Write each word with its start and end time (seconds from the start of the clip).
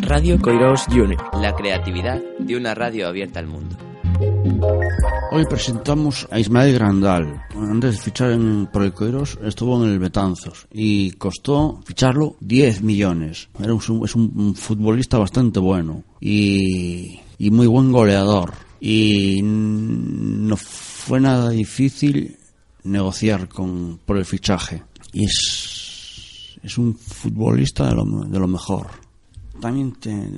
Radio 0.00 0.38
Coirós 0.38 0.84
Junior, 0.90 1.16
la 1.40 1.54
creatividad 1.54 2.20
de 2.38 2.56
una 2.56 2.74
radio 2.74 3.08
abierta 3.08 3.40
al 3.40 3.46
mundo. 3.46 3.74
Hoy 5.32 5.46
presentamos 5.48 6.28
a 6.30 6.38
Ismael 6.38 6.74
Grandal. 6.74 7.42
Antes 7.56 7.96
de 7.96 8.02
fichar 8.02 8.32
en, 8.32 8.66
por 8.66 8.82
el 8.82 8.92
Coiros 8.92 9.38
estuvo 9.42 9.82
en 9.82 9.92
el 9.92 9.98
Betanzos 9.98 10.66
y 10.70 11.12
costó 11.12 11.80
ficharlo 11.86 12.36
10 12.40 12.82
millones. 12.82 13.48
Era 13.58 13.72
un, 13.72 13.80
es 14.04 14.14
un 14.14 14.54
futbolista 14.54 15.16
bastante 15.16 15.58
bueno 15.58 16.04
y, 16.20 17.20
y 17.38 17.50
muy 17.50 17.66
buen 17.66 17.92
goleador. 17.92 18.52
Y 18.78 19.40
no 19.42 20.58
fue 20.58 21.18
nada 21.18 21.48
difícil 21.48 22.36
negociar 22.82 23.48
con, 23.48 24.00
por 24.04 24.18
el 24.18 24.26
fichaje. 24.26 24.82
Y 25.14 25.24
es, 25.24 25.83
es 26.64 26.78
un 26.78 26.94
futbolista 26.94 27.88
de 27.88 27.94
lo, 27.94 28.04
de 28.04 28.38
lo 28.38 28.48
mejor. 28.48 28.86
También, 29.60 29.94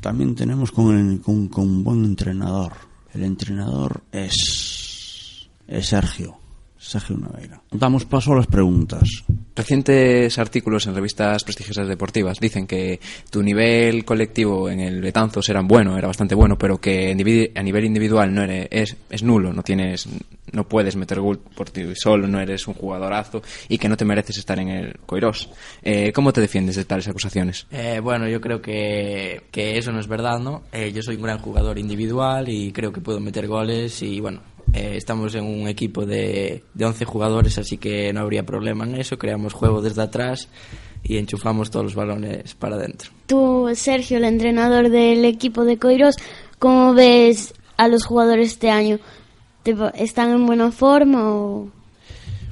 también 0.00 0.34
tenemos 0.34 0.72
con, 0.72 1.18
con, 1.18 1.48
con 1.48 1.64
un 1.64 1.84
buen 1.84 2.04
entrenador. 2.04 2.72
El 3.14 3.24
entrenador 3.24 4.02
es, 4.12 5.48
es 5.66 5.86
Sergio. 5.86 6.36
Sergio 6.76 7.16
Naveira. 7.16 7.60
Damos 7.70 8.04
paso 8.04 8.32
a 8.32 8.36
las 8.36 8.46
preguntas. 8.46 9.24
Recientes 9.58 10.38
artículos 10.38 10.86
en 10.86 10.94
revistas 10.94 11.42
prestigiosas 11.42 11.88
deportivas 11.88 12.38
dicen 12.38 12.64
que 12.64 13.00
tu 13.28 13.42
nivel 13.42 14.04
colectivo 14.04 14.70
en 14.70 14.78
el 14.78 15.00
Betanzos 15.00 15.48
era 15.48 15.62
bueno, 15.62 15.98
era 15.98 16.06
bastante 16.06 16.36
bueno, 16.36 16.56
pero 16.56 16.80
que 16.80 17.10
a 17.10 17.62
nivel 17.64 17.84
individual 17.84 18.32
no 18.32 18.44
eres, 18.44 18.68
es, 18.70 18.96
es 19.10 19.24
nulo, 19.24 19.52
no 19.52 19.64
tienes, 19.64 20.08
no 20.52 20.68
puedes 20.68 20.94
meter 20.94 21.18
gol 21.18 21.40
por 21.40 21.70
ti 21.70 21.82
solo, 21.96 22.28
no 22.28 22.38
eres 22.38 22.68
un 22.68 22.74
jugadorazo 22.74 23.42
y 23.68 23.78
que 23.78 23.88
no 23.88 23.96
te 23.96 24.04
mereces 24.04 24.38
estar 24.38 24.60
en 24.60 24.68
el 24.68 24.96
Coirós. 25.04 25.50
Eh, 25.82 26.12
¿Cómo 26.12 26.32
te 26.32 26.40
defiendes 26.40 26.76
de 26.76 26.84
tales 26.84 27.08
acusaciones? 27.08 27.66
Eh, 27.72 27.98
bueno, 28.00 28.28
yo 28.28 28.40
creo 28.40 28.62
que, 28.62 29.42
que, 29.50 29.76
eso 29.76 29.90
no 29.90 29.98
es 29.98 30.06
verdad, 30.06 30.38
¿no? 30.38 30.62
Eh, 30.70 30.92
yo 30.92 31.02
soy 31.02 31.16
un 31.16 31.22
gran 31.22 31.38
jugador 31.38 31.80
individual 31.80 32.48
y 32.48 32.70
creo 32.70 32.92
que 32.92 33.00
puedo 33.00 33.18
meter 33.18 33.48
goles 33.48 34.02
y 34.02 34.20
bueno, 34.20 34.40
eh, 34.72 34.94
estamos 34.96 35.34
en 35.34 35.44
un 35.44 35.68
equipo 35.68 36.06
de, 36.06 36.64
de 36.74 36.84
11 36.84 37.04
jugadores, 37.04 37.58
así 37.58 37.78
que 37.78 38.12
no 38.12 38.20
habría 38.20 38.44
problema 38.44 38.84
en 38.84 38.96
eso. 38.96 39.18
Creamos 39.18 39.52
juego 39.52 39.82
desde 39.82 40.02
atrás 40.02 40.48
y 41.02 41.16
enchufamos 41.16 41.70
todos 41.70 41.84
los 41.84 41.94
balones 41.94 42.54
para 42.54 42.76
adentro. 42.76 43.10
Tú, 43.26 43.70
Sergio, 43.74 44.18
el 44.18 44.24
entrenador 44.24 44.90
del 44.90 45.24
equipo 45.24 45.64
de 45.64 45.78
Coiros, 45.78 46.16
¿cómo 46.58 46.94
ves 46.94 47.54
a 47.76 47.88
los 47.88 48.04
jugadores 48.04 48.52
este 48.52 48.70
año? 48.70 48.98
¿Están 49.94 50.30
en 50.30 50.46
buena 50.46 50.70
forma 50.70 51.30
o...? 51.30 51.77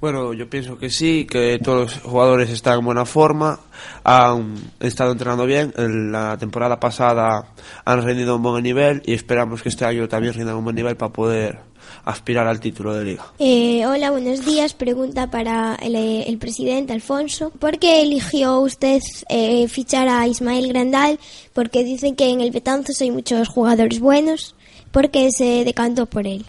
Bueno, 0.00 0.32
yo 0.32 0.48
pienso 0.48 0.78
que 0.78 0.88
sí, 0.88 1.26
que 1.30 1.58
todos 1.62 1.94
los 1.94 2.02
jugadores 2.02 2.48
están 2.48 2.78
en 2.78 2.86
buena 2.86 3.04
forma, 3.04 3.60
han 4.02 4.54
estado 4.80 5.12
entrenando 5.12 5.44
bien, 5.44 5.74
en 5.76 6.10
la 6.10 6.38
temporada 6.38 6.80
pasada 6.80 7.52
han 7.84 8.02
rendido 8.02 8.36
un 8.36 8.42
buen 8.42 8.62
nivel 8.62 9.02
y 9.04 9.12
esperamos 9.12 9.62
que 9.62 9.68
este 9.68 9.84
año 9.84 10.08
también 10.08 10.32
rindan 10.32 10.56
un 10.56 10.64
buen 10.64 10.76
nivel 10.76 10.96
para 10.96 11.12
poder 11.12 11.58
aspirar 12.06 12.46
al 12.46 12.60
título 12.60 12.94
de 12.94 13.04
liga. 13.04 13.24
Eh, 13.38 13.84
hola, 13.86 14.10
buenos 14.10 14.42
días. 14.46 14.72
Pregunta 14.72 15.30
para 15.30 15.74
el, 15.74 15.94
el, 15.94 16.38
presidente 16.38 16.94
Alfonso. 16.94 17.50
¿Por 17.50 17.78
qué 17.78 18.00
eligió 18.00 18.60
usted 18.60 19.02
eh, 19.28 19.68
fichar 19.68 20.08
a 20.08 20.26
Ismael 20.26 20.68
Grandal? 20.68 21.18
Porque 21.52 21.84
dicen 21.84 22.16
que 22.16 22.30
en 22.30 22.40
el 22.40 22.52
Betanzos 22.52 23.02
hay 23.02 23.10
muchos 23.10 23.48
jugadores 23.48 24.00
buenos. 24.00 24.54
¿Por 24.92 25.10
qué 25.10 25.30
se 25.30 25.64
decantó 25.64 26.06
por 26.06 26.26
él? 26.26 26.46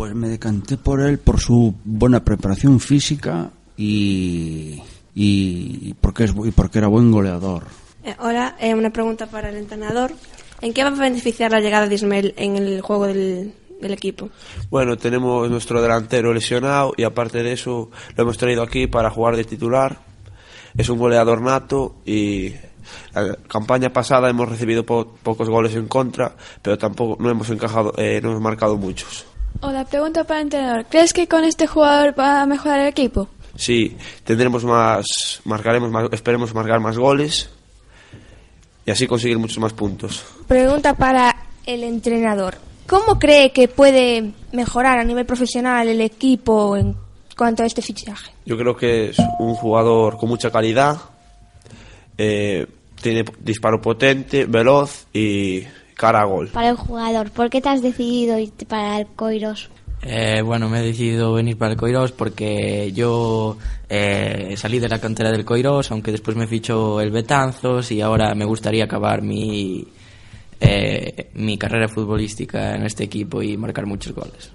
Pues 0.00 0.14
me 0.14 0.30
decanté 0.30 0.78
por 0.78 1.02
él 1.02 1.18
por 1.18 1.38
su 1.40 1.74
buena 1.84 2.24
preparación 2.24 2.80
física 2.80 3.50
y, 3.76 4.80
y, 5.14 5.92
porque, 6.00 6.24
es, 6.24 6.32
y 6.42 6.50
porque 6.52 6.78
era 6.78 6.88
buen 6.88 7.12
goleador. 7.12 7.64
Eh, 8.02 8.16
hola, 8.18 8.56
eh, 8.58 8.74
una 8.74 8.88
pregunta 8.88 9.26
para 9.26 9.50
el 9.50 9.58
entrenador. 9.58 10.12
¿En 10.62 10.72
qué 10.72 10.84
va 10.84 10.88
a 10.88 10.94
beneficiar 10.94 11.50
la 11.50 11.60
llegada 11.60 11.86
de 11.86 11.96
Ismael 11.96 12.32
en 12.38 12.56
el 12.56 12.80
juego 12.80 13.08
del, 13.08 13.52
del 13.78 13.92
equipo? 13.92 14.30
Bueno, 14.70 14.96
tenemos 14.96 15.50
nuestro 15.50 15.82
delantero 15.82 16.32
lesionado 16.32 16.94
y 16.96 17.02
aparte 17.02 17.42
de 17.42 17.52
eso 17.52 17.90
lo 18.16 18.22
hemos 18.22 18.38
traído 18.38 18.62
aquí 18.62 18.86
para 18.86 19.10
jugar 19.10 19.36
de 19.36 19.44
titular. 19.44 19.98
Es 20.78 20.88
un 20.88 20.98
goleador 20.98 21.42
nato 21.42 21.96
y 22.06 22.54
la 23.12 23.36
campaña 23.46 23.92
pasada 23.92 24.30
hemos 24.30 24.48
recibido 24.48 24.82
po 24.82 25.18
pocos 25.22 25.50
goles 25.50 25.74
en 25.74 25.88
contra, 25.88 26.34
pero 26.62 26.78
tampoco 26.78 27.22
no 27.22 27.28
hemos 27.28 27.50
encajado, 27.50 27.92
eh, 27.98 28.18
no 28.22 28.30
hemos 28.30 28.40
marcado 28.40 28.78
muchos. 28.78 29.26
Hola, 29.60 29.84
pregunta 29.84 30.24
para 30.24 30.40
el 30.40 30.46
entrenador. 30.46 30.86
¿Crees 30.88 31.12
que 31.12 31.26
con 31.28 31.44
este 31.44 31.66
jugador 31.66 32.18
va 32.18 32.42
a 32.42 32.46
mejorar 32.46 32.80
el 32.80 32.88
equipo? 32.88 33.28
Sí, 33.56 33.96
tendremos 34.24 34.64
más, 34.64 35.04
marcaremos 35.44 35.90
más, 35.90 36.08
esperemos 36.12 36.54
marcar 36.54 36.80
más 36.80 36.96
goles 36.96 37.50
y 38.86 38.90
así 38.90 39.06
conseguir 39.06 39.38
muchos 39.38 39.58
más 39.58 39.72
puntos. 39.72 40.24
Pregunta 40.46 40.94
para 40.94 41.34
el 41.66 41.84
entrenador. 41.84 42.56
¿Cómo 42.86 43.18
cree 43.18 43.52
que 43.52 43.68
puede 43.68 44.32
mejorar 44.52 44.98
a 44.98 45.04
nivel 45.04 45.26
profesional 45.26 45.86
el 45.88 46.00
equipo 46.00 46.76
en 46.76 46.96
cuanto 47.36 47.62
a 47.62 47.66
este 47.66 47.82
fichaje? 47.82 48.32
Yo 48.46 48.56
creo 48.56 48.76
que 48.76 49.10
es 49.10 49.18
un 49.38 49.54
jugador 49.54 50.16
con 50.16 50.28
mucha 50.28 50.50
calidad, 50.50 50.96
eh, 52.18 52.66
tiene 53.00 53.24
disparo 53.40 53.80
potente, 53.80 54.46
veloz 54.46 55.06
y 55.12 55.62
cara 56.00 56.22
a 56.22 56.24
gol. 56.24 56.48
Para 56.48 56.70
el 56.70 56.76
jugador, 56.76 57.30
¿por 57.30 57.50
qué 57.50 57.60
te 57.60 57.68
has 57.68 57.82
decidido 57.82 58.38
irte 58.38 58.64
para 58.64 58.98
el 58.98 59.06
Coiros? 59.06 59.68
Eh, 60.02 60.40
bueno, 60.42 60.70
me 60.70 60.80
he 60.80 60.82
decidido 60.82 61.34
venir 61.34 61.58
para 61.58 61.72
el 61.72 61.76
Coirós 61.76 62.12
porque 62.12 62.90
yo 62.92 63.58
eh, 63.86 64.54
salí 64.56 64.78
de 64.78 64.88
la 64.88 64.98
cantera 64.98 65.30
del 65.30 65.44
Coirós, 65.44 65.90
aunque 65.90 66.10
después 66.10 66.38
me 66.38 66.46
fichó 66.46 67.02
el 67.02 67.10
Betanzos 67.10 67.92
y 67.92 68.00
ahora 68.00 68.34
me 68.34 68.46
gustaría 68.46 68.84
acabar 68.84 69.20
mi, 69.20 69.86
eh, 70.58 71.28
mi 71.34 71.58
carrera 71.58 71.86
futbolística 71.86 72.74
en 72.76 72.86
este 72.86 73.04
equipo 73.04 73.42
y 73.42 73.58
marcar 73.58 73.84
muchos 73.84 74.14
goles. 74.14 74.50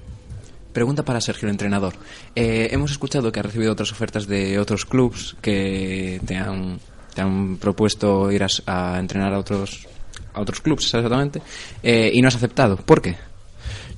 Pregunta 0.74 1.06
para 1.06 1.22
Sergio, 1.22 1.48
el 1.48 1.52
entrenador. 1.52 1.94
Eh, 2.36 2.70
hemos 2.72 2.90
escuchado 2.90 3.32
que 3.32 3.40
ha 3.40 3.44
recibido 3.44 3.72
otras 3.72 3.92
ofertas 3.92 4.26
de 4.26 4.58
otros 4.58 4.84
clubes 4.88 5.36
que 5.42 6.20
te 6.26 6.38
han, 6.38 6.80
te 7.14 7.22
han 7.22 7.58
propuesto 7.58 8.32
ir 8.32 8.44
a, 8.44 8.48
a 8.66 9.00
entrenar 9.00 9.32
a 9.32 9.40
otros, 9.40 9.88
a 10.36 10.42
otros 10.42 10.62
clubes, 10.62 10.86
exactamente, 10.86 11.42
eh, 11.82 12.12
y 12.14 12.22
no 12.22 12.28
has 12.28 12.36
aceptado. 12.36 12.78
¿Por 12.78 13.02
qué? 13.02 13.16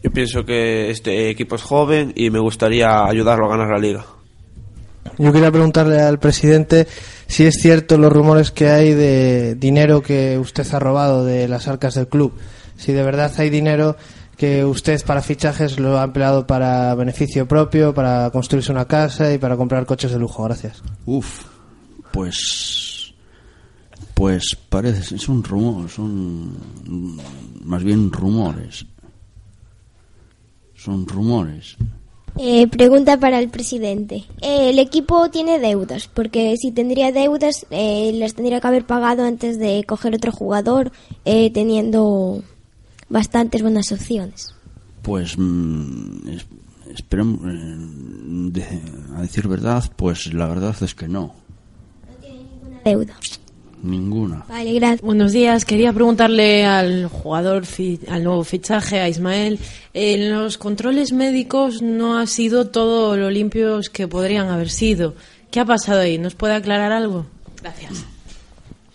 Yo 0.04 0.12
pienso 0.12 0.46
que 0.46 0.90
este 0.90 1.30
equipo 1.30 1.56
es 1.56 1.64
joven 1.64 2.14
y 2.16 2.30
me 2.30 2.40
gustaría 2.40 3.06
ayudarlo 3.06 3.48
a 3.48 3.50
ganar 3.50 3.70
la 3.70 3.80
liga. 3.80 4.06
Yo 5.18 5.34
quería 5.34 5.52
preguntarle 5.52 6.00
al 6.00 6.20
presidente 6.20 6.88
si 7.28 7.46
es 7.46 7.56
cierto 7.56 7.98
los 7.98 8.12
rumores 8.14 8.52
que 8.52 8.70
hay 8.70 8.94
de 8.94 9.56
dinero 9.56 10.02
que 10.02 10.38
usted 10.38 10.66
ha 10.74 10.80
robado 10.80 11.26
de 11.26 11.48
las 11.48 11.68
arcas 11.68 11.96
del 11.96 12.08
club. 12.08 12.34
Si 12.78 12.94
de 12.94 13.04
verdad 13.04 13.32
hay 13.38 13.50
dinero 13.50 13.98
que 14.38 14.64
usted 14.64 15.04
para 15.04 15.24
fichajes 15.24 15.80
lo 15.80 16.00
ha 16.00 16.04
empleado 16.04 16.46
para 16.46 16.94
beneficio 16.94 17.48
propio, 17.48 17.94
para 17.94 18.30
construirse 18.30 18.72
una 18.72 18.86
casa 18.86 19.34
y 19.34 19.40
para 19.40 19.58
comprar 19.58 19.86
coches 19.88 20.12
de 20.12 20.20
lujo. 20.20 20.44
Gracias. 20.44 20.84
Uf, 21.06 21.46
pues. 22.12 22.87
Pues 24.18 24.58
parece, 24.70 25.14
es 25.14 25.30
un 25.30 25.44
rumor, 25.44 25.88
son 25.92 26.58
más 27.64 27.84
bien 27.84 28.12
rumores. 28.12 28.84
Son 30.74 31.06
rumores. 31.06 31.78
Eh, 32.36 32.66
pregunta 32.68 33.20
para 33.20 33.38
el 33.38 33.50
presidente. 33.50 34.26
Eh, 34.42 34.72
el 34.72 34.80
equipo 34.80 35.30
tiene 35.30 35.60
deudas, 35.60 36.08
porque 36.08 36.56
si 36.58 36.72
tendría 36.72 37.12
deudas, 37.12 37.68
eh, 37.70 38.12
las 38.16 38.34
tendría 38.34 38.60
que 38.60 38.66
haber 38.66 38.88
pagado 38.88 39.24
antes 39.24 39.60
de 39.60 39.84
coger 39.88 40.16
otro 40.16 40.32
jugador, 40.32 40.92
eh, 41.24 41.52
teniendo 41.52 42.44
bastantes 43.10 43.62
buenas 43.62 43.92
opciones. 43.92 44.52
Pues, 45.04 45.38
mm, 45.38 46.28
es, 46.30 46.48
esperemos, 46.92 47.40
de, 48.52 48.64
a 49.16 49.22
decir 49.22 49.48
verdad, 49.48 49.84
pues 49.96 50.34
la 50.34 50.48
verdad 50.48 50.76
es 50.82 50.96
que 50.96 51.08
no. 51.08 51.36
No 52.08 52.16
tiene 52.20 52.40
ninguna 52.40 52.82
deuda. 52.84 53.16
Ninguna. 53.88 54.46
Vale, 54.50 54.74
gracias. 54.74 55.02
Buenos 55.02 55.32
días. 55.32 55.66
Quería 55.66 55.94
preguntarle 55.94 56.66
al 56.66 57.08
jugador, 57.08 57.64
al 58.10 58.24
nuevo 58.24 58.44
fichaje, 58.44 59.00
a 59.00 59.10
Ismael. 59.10 59.60
En 59.94 60.32
los 60.32 60.58
controles 60.58 61.14
médicos 61.14 61.82
no 61.82 62.18
ha 62.18 62.28
sido 62.28 62.68
todo 62.68 63.16
lo 63.16 63.30
limpios 63.30 63.90
que 63.90 64.08
podrían 64.08 64.50
haber 64.50 64.70
sido. 64.70 65.16
¿Qué 65.52 65.60
ha 65.60 65.66
pasado 65.66 66.02
ahí? 66.02 66.18
¿Nos 66.18 66.36
puede 66.36 66.56
aclarar 66.56 66.92
algo? 66.92 67.26
Gracias. 67.62 68.06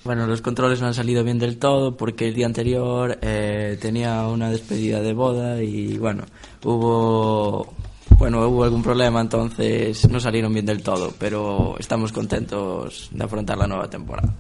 Bueno, 0.05 0.26
los 0.26 0.43
controles 0.43 0.81
no 0.81 0.88
han 0.88 0.94
salido 0.94 1.22
bien 1.22 1.38
del 1.38 1.58
todo 1.58 1.96
porque 1.96 2.28
el 2.28 2.34
día 2.34 2.46
anterior 2.46 3.19
eh, 3.22 3.78
tenía 3.81 4.26
una 4.26 4.50
despedida 4.50 5.00
de 5.00 5.12
boda 5.12 5.62
y 5.62 5.96
bueno, 5.96 6.25
hubo 6.64 7.72
bueno, 8.19 8.46
hubo 8.49 8.64
algún 8.64 8.82
problema, 8.82 9.20
entonces 9.20 10.08
no 10.08 10.20
salieron 10.20 10.52
bien 10.52 10.67
del 10.67 10.82
todo, 10.82 11.12
pero 11.19 11.76
estamos 11.78 12.12
contentos 12.12 13.08
de 13.12 13.25
afrontar 13.25 13.58
la 13.58 13.67
nueva 13.67 13.88
temporada. 13.88 14.32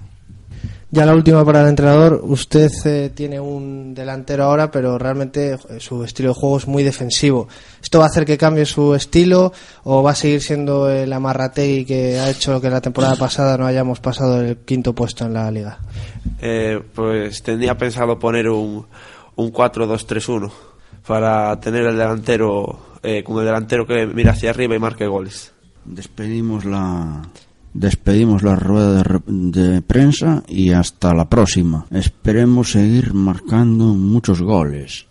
Ya 0.94 1.06
la 1.06 1.14
última 1.14 1.42
para 1.42 1.62
el 1.62 1.68
entrenador. 1.68 2.20
Usted 2.22 2.70
eh, 2.84 3.10
tiene 3.14 3.40
un 3.40 3.94
delantero 3.94 4.44
ahora, 4.44 4.70
pero 4.70 4.98
realmente 4.98 5.54
eh, 5.54 5.80
su 5.80 6.04
estilo 6.04 6.28
de 6.28 6.34
juego 6.34 6.58
es 6.58 6.68
muy 6.68 6.82
defensivo. 6.82 7.48
¿Esto 7.82 7.98
va 7.98 8.04
a 8.04 8.08
hacer 8.08 8.26
que 8.26 8.36
cambie 8.36 8.66
su 8.66 8.94
estilo 8.94 9.54
o 9.84 10.02
va 10.02 10.10
a 10.10 10.14
seguir 10.14 10.42
siendo 10.42 10.90
el 10.90 11.10
amarrategui 11.10 11.86
que 11.86 12.20
ha 12.20 12.28
hecho 12.28 12.60
que 12.60 12.68
la 12.68 12.82
temporada 12.82 13.16
pasada 13.16 13.56
no 13.56 13.64
hayamos 13.64 14.00
pasado 14.00 14.42
el 14.42 14.58
quinto 14.58 14.94
puesto 14.94 15.24
en 15.24 15.32
la 15.32 15.50
liga? 15.50 15.78
Eh, 16.42 16.78
pues 16.94 17.42
tenía 17.42 17.74
pensado 17.78 18.18
poner 18.18 18.50
un, 18.50 18.86
un 19.36 19.50
4-2-3-1 19.50 20.52
para 21.06 21.58
tener 21.58 21.86
el 21.86 21.96
delantero 21.96 22.98
eh, 23.02 23.24
con 23.24 23.38
el 23.38 23.46
delantero 23.46 23.86
que 23.86 24.06
mira 24.06 24.32
hacia 24.32 24.50
arriba 24.50 24.76
y 24.76 24.78
marque 24.78 25.06
goles. 25.06 25.52
Despedimos 25.86 26.66
la 26.66 27.22
despedimos 27.74 28.42
la 28.42 28.56
rueda 28.56 29.02
de, 29.02 29.20
de 29.26 29.82
prensa 29.82 30.42
y 30.48 30.72
hasta 30.72 31.14
la 31.14 31.28
próxima. 31.28 31.86
Esperemos 31.90 32.72
seguir 32.72 33.14
marcando 33.14 33.94
muchos 33.94 34.42
goles. 34.42 35.06